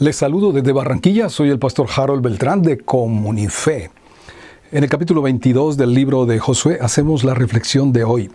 Les 0.00 0.14
saludo 0.14 0.52
desde 0.52 0.70
Barranquilla, 0.70 1.28
soy 1.28 1.50
el 1.50 1.58
pastor 1.58 1.88
Harold 1.92 2.22
Beltrán 2.22 2.62
de 2.62 2.78
Comunife. 2.78 3.90
En 4.70 4.84
el 4.84 4.88
capítulo 4.88 5.22
22 5.22 5.76
del 5.76 5.92
libro 5.92 6.24
de 6.24 6.38
Josué 6.38 6.78
hacemos 6.80 7.24
la 7.24 7.34
reflexión 7.34 7.92
de 7.92 8.04
hoy 8.04 8.30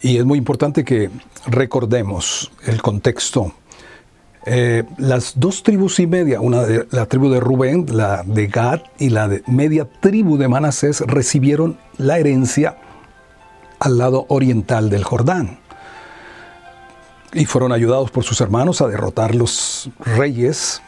y 0.00 0.18
es 0.18 0.24
muy 0.24 0.38
importante 0.38 0.84
que 0.84 1.10
recordemos 1.48 2.52
el 2.66 2.80
contexto. 2.80 3.52
Eh, 4.46 4.84
las 4.96 5.40
dos 5.40 5.64
tribus 5.64 5.98
y 5.98 6.06
media, 6.06 6.40
una 6.40 6.62
de 6.62 6.86
la 6.92 7.06
tribu 7.06 7.30
de 7.30 7.40
Rubén, 7.40 7.86
la 7.90 8.22
de 8.22 8.46
Gad 8.46 8.82
y 9.00 9.10
la 9.10 9.26
de 9.26 9.42
media 9.48 9.88
tribu 10.00 10.36
de 10.36 10.46
Manasés 10.46 11.00
recibieron 11.00 11.78
la 11.98 12.20
herencia 12.20 12.76
al 13.80 13.98
lado 13.98 14.26
oriental 14.28 14.88
del 14.88 15.02
Jordán 15.02 15.58
y 17.32 17.46
fueron 17.46 17.72
ayudados 17.72 18.12
por 18.12 18.22
sus 18.22 18.40
hermanos 18.40 18.80
a 18.82 18.86
derrotar 18.86 19.34
los 19.34 19.90
reyes 19.98 20.80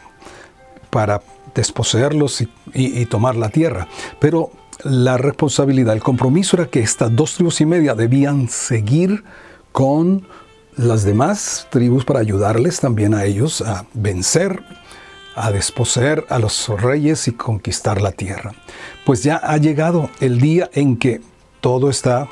para 0.95 1.21
desposeerlos 1.53 2.41
y, 2.73 3.05
tomar 3.07 3.35
la 3.35 3.49
tierra. 3.49 3.85
Pero 4.17 4.51
la 4.81 5.17
responsabilidad, 5.17 5.93
el 5.93 6.01
compromiso 6.01 6.55
era 6.55 6.67
que 6.67 6.79
estas 6.79 7.13
dos 7.13 7.33
tribus 7.33 7.59
y 7.59 7.65
media 7.65 7.95
debían 7.95 8.47
seguir 8.47 9.25
con 9.73 10.25
las 10.77 11.03
demás 11.03 11.67
tribus 11.69 12.05
para 12.05 12.21
ayudarles 12.21 12.79
también 12.79 13.13
a 13.13 13.25
ellos 13.25 13.59
a 13.59 13.85
vencer, 13.93 14.63
a 15.35 15.51
desposeer 15.51 16.23
a 16.29 16.39
los 16.39 16.69
reyes 16.69 17.27
y 17.27 17.33
conquistar 17.33 18.01
la 18.01 18.13
tierra. 18.13 18.53
Pues 19.05 19.21
ya 19.21 19.35
ha 19.35 19.57
llegado 19.57 20.09
el 20.21 20.39
día 20.39 20.69
en 20.71 20.95
que 20.95 21.19
todo 21.59 21.89
está 21.89 22.29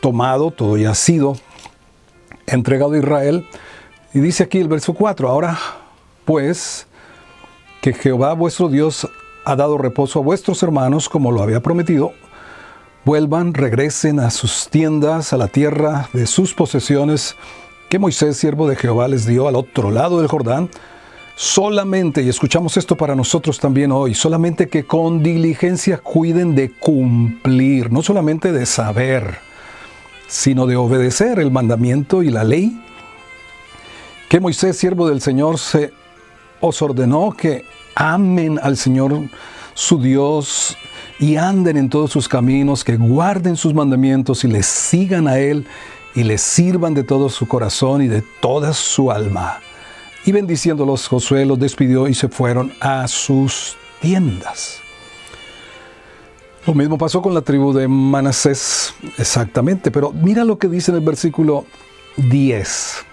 tomado, 0.00 0.50
todo 0.50 0.76
ya 0.76 0.90
ha 0.90 0.96
sido 0.96 1.36
entregado 2.48 2.94
a 2.94 2.98
Israel. 2.98 3.46
Y 4.12 4.18
dice 4.18 4.42
aquí 4.42 4.58
el 4.58 4.66
verso 4.66 4.94
4, 4.94 5.28
ahora 5.28 5.56
pues 6.24 6.87
que 7.80 7.92
Jehová 7.92 8.32
vuestro 8.34 8.68
Dios 8.68 9.08
ha 9.44 9.56
dado 9.56 9.78
reposo 9.78 10.18
a 10.18 10.22
vuestros 10.22 10.62
hermanos 10.62 11.08
como 11.08 11.32
lo 11.32 11.42
había 11.42 11.60
prometido, 11.60 12.12
vuelvan, 13.04 13.54
regresen 13.54 14.20
a 14.20 14.30
sus 14.30 14.68
tiendas, 14.68 15.32
a 15.32 15.36
la 15.36 15.48
tierra 15.48 16.08
de 16.12 16.26
sus 16.26 16.54
posesiones, 16.54 17.36
que 17.88 17.98
Moisés, 17.98 18.36
siervo 18.36 18.68
de 18.68 18.76
Jehová, 18.76 19.08
les 19.08 19.24
dio 19.24 19.48
al 19.48 19.56
otro 19.56 19.90
lado 19.90 20.18
del 20.18 20.28
Jordán, 20.28 20.68
solamente, 21.34 22.22
y 22.22 22.28
escuchamos 22.28 22.76
esto 22.76 22.96
para 22.96 23.14
nosotros 23.14 23.58
también 23.58 23.92
hoy, 23.92 24.14
solamente 24.14 24.68
que 24.68 24.84
con 24.84 25.22
diligencia 25.22 25.98
cuiden 25.98 26.54
de 26.54 26.70
cumplir, 26.70 27.90
no 27.90 28.02
solamente 28.02 28.52
de 28.52 28.66
saber, 28.66 29.38
sino 30.26 30.66
de 30.66 30.76
obedecer 30.76 31.38
el 31.38 31.50
mandamiento 31.50 32.22
y 32.22 32.30
la 32.30 32.44
ley, 32.44 32.78
que 34.28 34.40
Moisés, 34.40 34.76
siervo 34.76 35.08
del 35.08 35.22
Señor, 35.22 35.58
se 35.58 35.92
os 36.60 36.82
ordenó 36.82 37.32
que 37.32 37.64
amen 37.94 38.58
al 38.62 38.76
Señor 38.76 39.20
su 39.74 40.00
Dios 40.00 40.76
y 41.18 41.36
anden 41.36 41.76
en 41.76 41.88
todos 41.88 42.10
sus 42.10 42.28
caminos, 42.28 42.84
que 42.84 42.96
guarden 42.96 43.56
sus 43.56 43.74
mandamientos 43.74 44.44
y 44.44 44.48
les 44.48 44.66
sigan 44.66 45.28
a 45.28 45.38
Él 45.38 45.66
y 46.14 46.24
les 46.24 46.40
sirvan 46.40 46.94
de 46.94 47.04
todo 47.04 47.28
su 47.28 47.46
corazón 47.46 48.02
y 48.02 48.08
de 48.08 48.22
toda 48.40 48.72
su 48.72 49.10
alma. 49.10 49.60
Y 50.24 50.32
bendiciéndolos, 50.32 51.08
Josué 51.08 51.44
los 51.46 51.58
despidió 51.58 52.08
y 52.08 52.14
se 52.14 52.28
fueron 52.28 52.72
a 52.80 53.06
sus 53.08 53.76
tiendas. 54.00 54.80
Lo 56.66 56.74
mismo 56.74 56.98
pasó 56.98 57.22
con 57.22 57.34
la 57.34 57.40
tribu 57.40 57.72
de 57.72 57.88
Manasés, 57.88 58.94
exactamente, 59.16 59.90
pero 59.90 60.12
mira 60.12 60.44
lo 60.44 60.58
que 60.58 60.68
dice 60.68 60.90
en 60.90 60.98
el 60.98 61.04
versículo 61.04 61.64
10. 62.16 63.07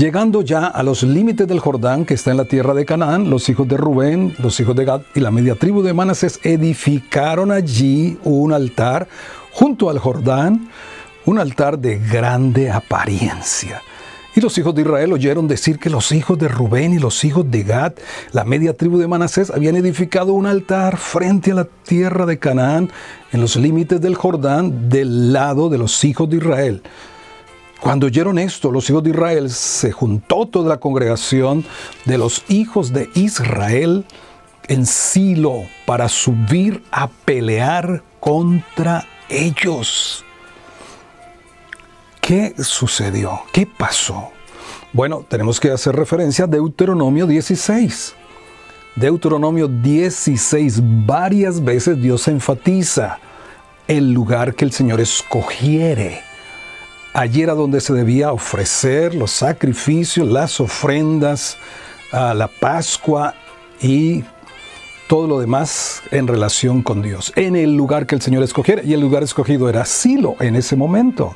Llegando 0.00 0.40
ya 0.40 0.64
a 0.64 0.82
los 0.82 1.02
límites 1.02 1.46
del 1.46 1.60
Jordán, 1.60 2.06
que 2.06 2.14
está 2.14 2.30
en 2.30 2.38
la 2.38 2.46
tierra 2.46 2.72
de 2.72 2.86
Canaán, 2.86 3.28
los 3.28 3.50
hijos 3.50 3.68
de 3.68 3.76
Rubén, 3.76 4.34
los 4.38 4.58
hijos 4.58 4.74
de 4.74 4.86
Gad 4.86 5.02
y 5.14 5.20
la 5.20 5.30
media 5.30 5.56
tribu 5.56 5.82
de 5.82 5.92
Manasés 5.92 6.40
edificaron 6.42 7.52
allí 7.52 8.16
un 8.24 8.54
altar 8.54 9.08
junto 9.52 9.90
al 9.90 9.98
Jordán, 9.98 10.70
un 11.26 11.38
altar 11.38 11.78
de 11.78 11.98
grande 11.98 12.70
apariencia. 12.70 13.82
Y 14.34 14.40
los 14.40 14.56
hijos 14.56 14.74
de 14.74 14.80
Israel 14.80 15.12
oyeron 15.12 15.46
decir 15.46 15.78
que 15.78 15.90
los 15.90 16.12
hijos 16.12 16.38
de 16.38 16.48
Rubén 16.48 16.94
y 16.94 16.98
los 16.98 17.22
hijos 17.22 17.50
de 17.50 17.62
Gad, 17.62 17.92
la 18.32 18.46
media 18.46 18.74
tribu 18.74 18.96
de 18.96 19.06
Manasés, 19.06 19.50
habían 19.50 19.76
edificado 19.76 20.32
un 20.32 20.46
altar 20.46 20.96
frente 20.96 21.52
a 21.52 21.56
la 21.56 21.64
tierra 21.66 22.24
de 22.24 22.38
Canaán, 22.38 22.90
en 23.32 23.42
los 23.42 23.54
límites 23.54 24.00
del 24.00 24.14
Jordán, 24.14 24.88
del 24.88 25.34
lado 25.34 25.68
de 25.68 25.76
los 25.76 26.02
hijos 26.04 26.30
de 26.30 26.38
Israel. 26.38 26.82
Cuando 27.80 28.06
oyeron 28.06 28.38
esto, 28.38 28.70
los 28.70 28.90
hijos 28.90 29.02
de 29.02 29.10
Israel, 29.10 29.50
se 29.50 29.90
juntó 29.90 30.46
toda 30.46 30.68
la 30.68 30.80
congregación 30.80 31.64
de 32.04 32.18
los 32.18 32.44
hijos 32.48 32.92
de 32.92 33.08
Israel 33.14 34.04
en 34.68 34.84
Silo 34.84 35.62
para 35.86 36.10
subir 36.10 36.82
a 36.92 37.08
pelear 37.08 38.02
contra 38.20 39.06
ellos. 39.30 40.24
¿Qué 42.20 42.54
sucedió? 42.62 43.40
¿Qué 43.52 43.66
pasó? 43.66 44.28
Bueno, 44.92 45.24
tenemos 45.26 45.58
que 45.58 45.70
hacer 45.70 45.96
referencia 45.96 46.44
a 46.44 46.48
Deuteronomio 46.48 47.26
16. 47.26 48.14
Deuteronomio 48.94 49.68
16, 49.68 50.82
varias 51.06 51.64
veces 51.64 51.98
Dios 52.00 52.28
enfatiza 52.28 53.18
el 53.88 54.12
lugar 54.12 54.54
que 54.54 54.66
el 54.66 54.72
Señor 54.72 55.00
escogiere 55.00 56.29
Allí 57.12 57.42
era 57.42 57.54
donde 57.54 57.80
se 57.80 57.92
debía 57.92 58.32
ofrecer 58.32 59.14
los 59.14 59.32
sacrificios, 59.32 60.28
las 60.28 60.60
ofrendas, 60.60 61.56
a 62.12 62.34
la 62.34 62.48
Pascua 62.48 63.34
y 63.80 64.24
todo 65.08 65.26
lo 65.26 65.40
demás 65.40 66.02
en 66.12 66.28
relación 66.28 66.82
con 66.82 67.02
Dios, 67.02 67.32
en 67.34 67.56
el 67.56 67.76
lugar 67.76 68.06
que 68.06 68.14
el 68.14 68.22
Señor 68.22 68.42
escogiera. 68.42 68.82
Y 68.84 68.92
el 68.92 69.00
lugar 69.00 69.22
escogido 69.22 69.68
era 69.68 69.84
Silo 69.84 70.36
en 70.40 70.56
ese 70.56 70.76
momento. 70.76 71.34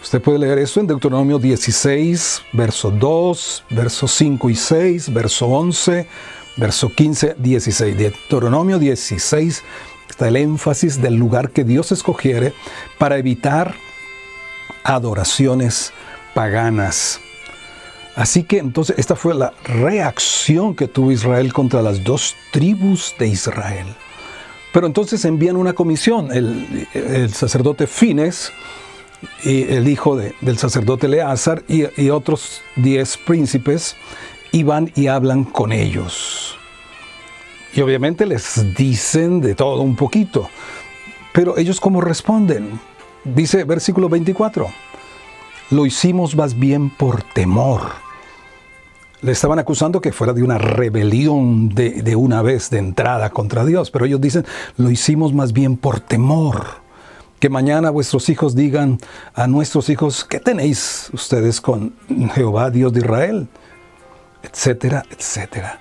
Usted 0.00 0.20
puede 0.20 0.38
leer 0.38 0.58
eso 0.58 0.80
en 0.80 0.86
Deuteronomio 0.86 1.38
16, 1.38 2.42
verso 2.52 2.90
2, 2.90 3.64
verso 3.70 4.08
5 4.08 4.50
y 4.50 4.54
6, 4.54 5.12
verso 5.12 5.46
11, 5.46 6.08
verso 6.56 6.88
15, 6.88 7.36
16. 7.38 7.96
Deuteronomio 7.96 8.78
16 8.78 9.62
está 10.08 10.28
el 10.28 10.36
énfasis 10.36 11.00
del 11.00 11.14
lugar 11.14 11.50
que 11.50 11.64
Dios 11.64 11.92
escogiere 11.92 12.52
para 12.98 13.16
evitar 13.16 13.74
adoraciones 14.84 15.92
paganas. 16.34 17.20
Así 18.14 18.44
que 18.44 18.58
entonces 18.58 18.98
esta 18.98 19.16
fue 19.16 19.34
la 19.34 19.52
reacción 19.64 20.74
que 20.74 20.86
tuvo 20.86 21.12
Israel 21.12 21.52
contra 21.52 21.80
las 21.80 22.04
dos 22.04 22.34
tribus 22.52 23.14
de 23.18 23.28
Israel. 23.28 23.86
Pero 24.72 24.86
entonces 24.86 25.24
envían 25.24 25.56
una 25.56 25.72
comisión, 25.74 26.30
el, 26.32 27.32
sacerdote 27.32 27.86
Fines, 27.86 28.52
y 29.44 29.62
el 29.64 29.88
hijo 29.88 30.16
del 30.16 30.58
sacerdote 30.58 31.06
Eleazar 31.06 31.62
y, 31.68 31.84
y 32.00 32.10
otros 32.10 32.62
diez 32.76 33.16
príncipes, 33.16 33.96
y 34.50 34.62
van 34.62 34.90
y 34.94 35.06
hablan 35.06 35.44
con 35.44 35.72
ellos. 35.72 36.56
Y 37.74 37.80
obviamente 37.80 38.26
les 38.26 38.74
dicen 38.74 39.40
de 39.40 39.54
todo 39.54 39.80
un 39.80 39.96
poquito. 39.96 40.50
Pero 41.32 41.56
ellos 41.56 41.80
cómo 41.80 42.00
responden? 42.00 42.78
Dice 43.24 43.64
versículo 43.64 44.08
24, 44.08 44.66
lo 45.70 45.86
hicimos 45.86 46.34
más 46.34 46.58
bien 46.58 46.90
por 46.90 47.22
temor. 47.22 47.82
Le 49.20 49.30
estaban 49.30 49.60
acusando 49.60 50.00
que 50.00 50.12
fuera 50.12 50.32
de 50.32 50.42
una 50.42 50.58
rebelión 50.58 51.68
de, 51.68 52.02
de 52.02 52.16
una 52.16 52.42
vez 52.42 52.70
de 52.70 52.78
entrada 52.78 53.30
contra 53.30 53.64
Dios, 53.64 53.90
pero 53.90 54.04
ellos 54.04 54.20
dicen, 54.20 54.44
lo 54.76 54.90
hicimos 54.90 55.32
más 55.32 55.52
bien 55.52 55.76
por 55.76 56.00
temor 56.00 56.82
que 57.42 57.48
mañana 57.48 57.90
vuestros 57.90 58.28
hijos 58.28 58.54
digan 58.54 58.98
a 59.34 59.48
nuestros 59.48 59.88
hijos, 59.88 60.24
¿qué 60.24 60.38
tenéis 60.38 61.10
ustedes 61.12 61.60
con 61.60 61.92
Jehová, 62.34 62.70
Dios 62.70 62.92
de 62.92 63.00
Israel? 63.00 63.48
Etcétera, 64.44 65.02
etcétera. 65.10 65.80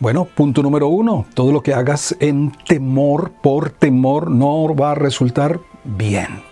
Bueno, 0.00 0.24
punto 0.24 0.62
número 0.62 0.88
uno, 0.88 1.26
todo 1.34 1.52
lo 1.52 1.62
que 1.62 1.74
hagas 1.74 2.16
en 2.20 2.52
temor, 2.66 3.32
por 3.42 3.68
temor, 3.68 4.30
no 4.30 4.74
va 4.74 4.92
a 4.92 4.94
resultar 4.94 5.60
bien. 5.84 6.42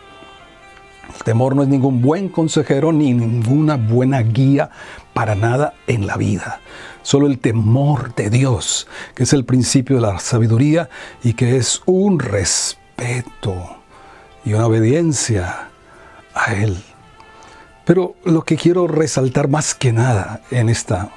El 1.14 1.22
temor 1.24 1.56
no 1.56 1.62
es 1.62 1.68
ningún 1.68 2.02
buen 2.02 2.28
consejero 2.28 2.92
ni 2.92 3.12
ninguna 3.12 3.76
buena 3.76 4.20
guía 4.20 4.70
para 5.14 5.34
nada 5.34 5.74
en 5.86 6.06
la 6.06 6.16
vida. 6.16 6.60
Solo 7.02 7.26
el 7.26 7.38
temor 7.38 8.14
de 8.14 8.30
Dios, 8.30 8.86
que 9.14 9.22
es 9.22 9.32
el 9.32 9.44
principio 9.44 9.96
de 9.96 10.02
la 10.02 10.18
sabiduría 10.18 10.88
y 11.22 11.34
que 11.34 11.56
es 11.56 11.82
un 11.86 12.18
respeto 12.18 13.78
y 14.44 14.54
una 14.54 14.66
obediencia 14.66 15.68
a 16.34 16.54
Él. 16.54 16.76
Pero 17.84 18.16
lo 18.24 18.42
que 18.42 18.56
quiero 18.56 18.88
resaltar 18.88 19.48
más 19.48 19.74
que 19.74 19.92
nada 19.92 20.40
en 20.50 20.68
esta 20.68 21.10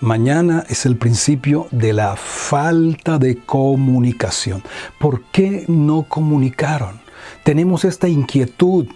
mañana 0.00 0.64
es 0.68 0.86
el 0.86 0.96
principio 0.96 1.68
de 1.70 1.92
la 1.92 2.16
falta 2.16 3.18
de 3.18 3.36
comunicación. 3.36 4.62
¿Por 4.98 5.22
qué 5.24 5.66
no 5.68 6.04
comunicaron? 6.04 7.00
Tenemos 7.44 7.84
esta 7.84 8.08
inquietud 8.08 8.86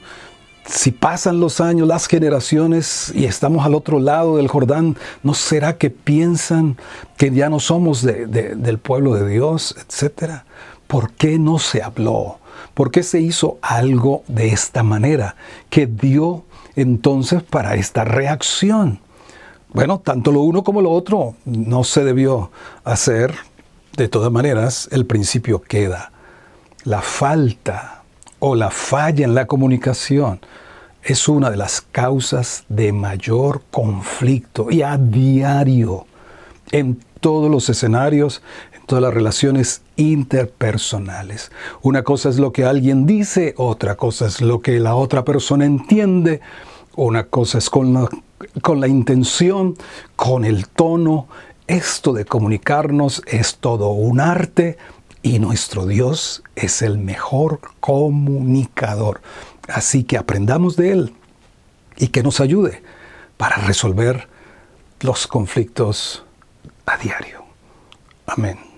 si 0.67 0.91
pasan 0.91 1.41
los 1.41 1.61
años, 1.61 1.87
las 1.87 2.07
generaciones 2.07 3.13
y 3.15 3.27
estamos 3.27 3.67
al 3.67 3.75
otro 3.75 3.99
lado 3.99 4.37
del 4.37 4.49
Jordán, 4.49 4.97
¿no 5.23 5.35
será 5.35 5.77
que 5.77 5.91
piensan 5.91 6.77
que 7.17 7.31
ya 7.31 7.49
no 7.51 7.61
somos 7.61 8.03
del 8.03 8.79
pueblo 8.79 9.15
de 9.15 9.29
Dios, 9.29 9.77
etcétera? 9.79 10.47
¿Por 10.87 11.13
qué 11.13 11.39
no 11.39 11.59
se 11.59 11.83
habló? 11.83 12.39
¿Por 12.73 12.91
qué 12.91 13.03
se 13.03 13.21
hizo 13.21 13.59
algo 13.61 14.25
de 14.27 14.49
esta 14.49 14.83
manera 14.83 15.37
que 15.71 15.87
dio 15.87 16.45
entonces 16.77 17.43
para 17.43 17.75
esta 17.75 18.05
reacción? 18.05 19.01
Bueno, 19.73 19.99
tanto 19.99 20.33
lo 20.33 20.41
uno 20.41 20.65
como 20.65 20.81
lo 20.81 20.91
otro 20.91 21.35
no 21.45 21.85
se 21.85 22.05
debió 22.05 22.51
hacer. 22.85 23.35
De 23.97 24.09
todas 24.09 24.33
maneras, 24.33 24.89
el 24.93 25.05
principio 25.05 25.61
queda. 25.61 26.11
La 26.85 27.01
falta 27.01 28.04
o 28.47 28.55
la 28.55 28.69
falla 28.69 29.25
en 29.25 29.35
la 29.35 29.47
comunicación 29.47 30.39
es 31.03 31.29
una 31.29 31.51
de 31.51 31.57
las 31.57 31.81
causas 31.81 32.65
de 32.69 32.93
mayor 32.93 33.63
conflicto 33.71 34.71
y 34.71 34.83
a 34.83 34.99
diario 34.99 36.05
en 36.71 37.01
todos 37.21 37.51
los 37.51 37.71
escenarios, 37.71 38.43
en 38.75 38.85
todas 38.85 39.01
las 39.01 39.15
relaciones 39.15 39.81
interpersonales. 39.97 41.53
Una 41.81 42.03
cosa 42.03 42.29
es 42.29 42.39
lo 42.39 42.53
que 42.53 42.67
alguien 42.67 43.07
dice, 43.07 43.55
otra 43.57 43.95
cosa 43.95 44.27
es 44.27 44.43
lo 44.43 44.61
que 44.61 44.79
la 44.79 44.95
otra 44.95 45.25
persona 45.25 45.65
entiende, 45.65 46.43
una 46.97 47.25
cosa 47.25 47.57
es 47.57 47.71
con 47.71 47.95
la, 47.95 48.11
con 48.61 48.79
la 48.79 48.89
intención, 48.89 49.75
con 50.17 50.45
el 50.45 50.69
tono. 50.69 51.29
Esto 51.67 52.13
de 52.13 52.27
comunicarnos 52.27 53.23
es 53.27 53.57
todo 53.57 53.89
un 53.93 54.21
arte 54.21 54.77
y 55.25 55.39
nuestro 55.39 55.87
Dios 55.87 56.45
es 56.55 56.83
el 56.83 56.99
mejor 56.99 57.61
comunicador. 57.81 59.23
Así 59.67 60.05
que 60.05 60.19
aprendamos 60.19 60.77
de 60.77 60.93
Él 60.93 61.15
y 61.97 62.09
que 62.09 62.23
nos 62.23 62.41
ayude 62.41 62.83
para 63.39 63.57
resolver 63.57 64.29
los 65.01 65.27
conflictos 65.27 66.25
a 66.85 66.99
diario. 66.99 67.43
Amén. 68.27 68.74